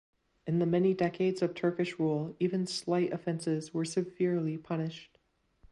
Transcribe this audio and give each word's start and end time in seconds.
In 0.47 0.57
the 0.57 0.65
many 0.65 0.95
decades 0.95 1.43
of 1.43 1.53
Turkish 1.53 1.99
rule 1.99 2.35
even 2.39 2.65
slight 2.65 3.13
offenses 3.13 3.71
were 3.71 3.85
severely 3.85 4.57
punished. 4.57 5.19